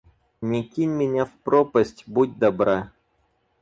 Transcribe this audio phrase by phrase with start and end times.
[0.41, 2.91] Не кинь меня в пропасть, будь добра.